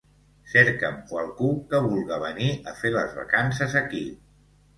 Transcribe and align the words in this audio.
Cercam 0.51 0.95
qualcú 1.11 1.49
que 1.73 1.81
vulga 1.83 2.17
venir 2.25 2.49
a 2.73 2.75
fer 2.81 2.93
les 2.97 3.15
vacances 3.21 3.79
aquí. 3.85 4.03